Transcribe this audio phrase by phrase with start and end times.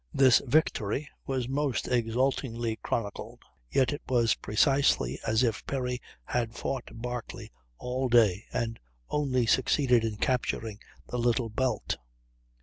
[0.15, 6.89] This victory was most exultingly chronicled, yet it was precisely as if Perry had fought
[6.93, 8.79] Barclay all day and
[9.11, 11.97] only succeeded in capturing the Little Belt.